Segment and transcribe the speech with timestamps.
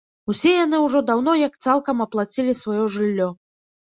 [0.33, 3.29] Усе яны ўжо даўно як цалкам аплацілі сваё жыллё.